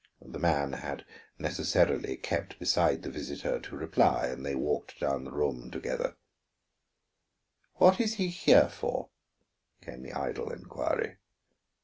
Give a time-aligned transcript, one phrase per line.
[0.25, 1.05] The man had
[1.37, 6.17] necessarily kept beside the visitor to reply, and they walked down the room so together.
[7.75, 9.09] "What is he here for?"
[9.79, 11.17] came the idle inquiry.